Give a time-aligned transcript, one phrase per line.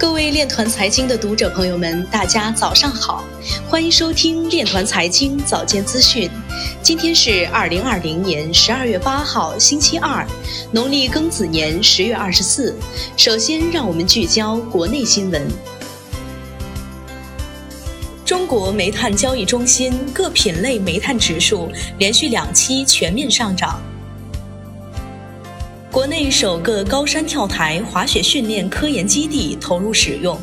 [0.00, 3.22] 各位链团财经的读者朋友们，大家早上好，
[3.68, 6.30] 欢迎收听链团财经早间资讯。
[6.82, 10.26] 今天是二零二零年十二月八号，星期二，
[10.72, 12.74] 农历庚子年十月二十四。
[13.18, 15.46] 首先，让我们聚焦国内新闻。
[18.24, 23.78] 中国煤炭交易中心各品类煤炭指数连续两期全面上涨。
[25.92, 30.38] 国内首个高山跳台滑雪训练科研基地投入使用。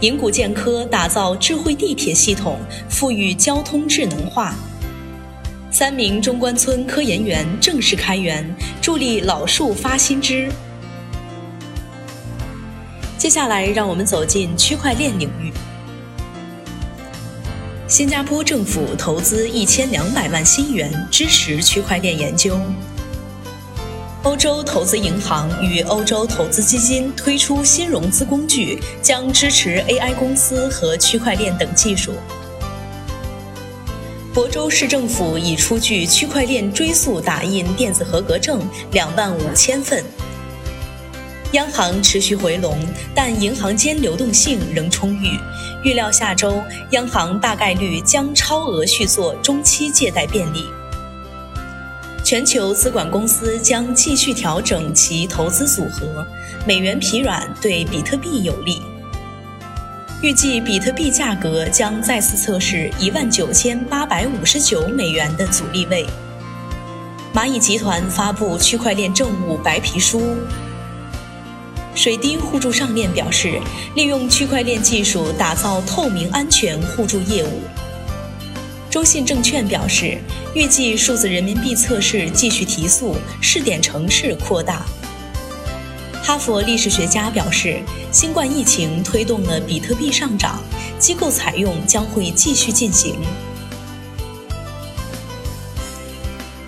[0.00, 2.56] 银谷健科打造智慧地铁系统，
[2.88, 4.54] 赋予交通智能化。
[5.72, 8.48] 三名中关村科研园正式开园，
[8.80, 10.48] 助力老树发新枝。
[13.16, 15.52] 接下来，让我们走进区块链领域。
[17.88, 22.56] 新加坡政府投资一千两百万新元支持区块链研究。
[24.24, 32.12] 欧洲投资银行与欧洲投资基金推出新融资工具，将支持 AI 公司和区块链等技术。
[34.34, 40.04] 亳州市政府已出具区块链追溯打印电子合格证两万五千份。
[41.52, 42.76] 央行持续回笼，
[43.14, 45.38] 但银行间流动性仍充裕，
[45.84, 50.64] 预料下周央行大概率将超额续作中期借贷便利。
[52.28, 56.26] 全球资管公司将继续调整其投资组合，
[56.66, 58.82] 美元疲软对比特币有利。
[60.20, 66.04] 预计比特币价格将再次测试一万九千八百五十九美元的阻力位。
[67.32, 70.36] 蚂蚁集团发布区块链政务白皮书。
[71.94, 73.58] 水滴互助上链表示，
[73.94, 77.62] 利用区块链技术打造透明安全互助业务。
[78.90, 80.18] 中信证券表示，
[80.54, 84.86] 预计数字人民币测试继续提速，试点城市扩大。
[86.22, 87.80] 哈佛历史学家表示，
[88.10, 90.62] 新冠疫情推动了比特币上涨，
[90.98, 93.16] 机构采用将会继续进行。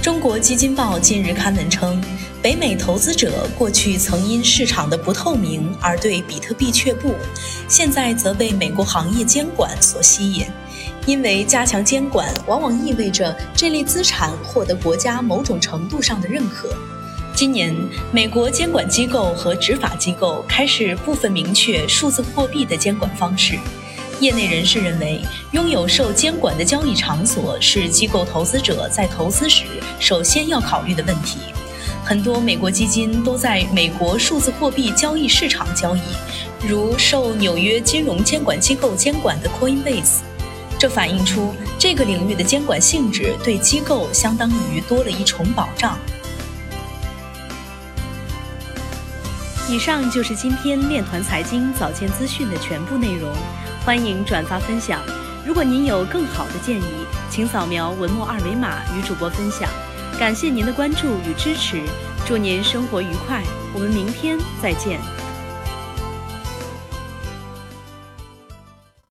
[0.00, 2.00] 中国基金报近日刊文称，
[2.40, 7.14] 北美投资者过去曾因市场的不透明而对比特币却步，
[7.68, 10.46] 现在则被美国行业监管所吸引。
[11.06, 16.74] 因为加强监管，往往意味着这类资产获得国家某种程度上的认可。
[17.34, 17.74] 今年，
[18.12, 23.58] 美国监管机构和执法机构开始部分明确数字货币的监管方式。
[24.20, 25.20] 业内人士认为，
[25.50, 29.64] 拥有受监管的交易场所是机构投资者在投资时
[29.98, 31.38] 首先要考虑的问题。
[32.04, 36.00] 很多美国基金都在美国数字货币交易市场交易，
[36.66, 40.20] 如受纽约金融监管机构监管的 Coinbase。
[40.78, 45.98] 这反映出这个领域的监管性质对机构相当于多了一重保障。
[49.68, 53.32] 以上就是今天链团财经早间资讯的全部内容，
[53.84, 55.00] 欢迎转发分享。
[55.46, 59.68] 如果您有更好的建议，请扫描文末二维码与主播分享。
[60.18, 61.82] 感谢您的关注与支持，
[62.26, 63.42] 祝您生活愉快，
[63.72, 65.00] 我们明天再见。